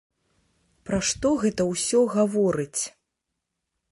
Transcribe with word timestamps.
Пра 0.89 0.99
што 1.09 1.29
гэта 1.43 1.67
ўсё 1.73 2.01
гаворыць? 2.15 2.81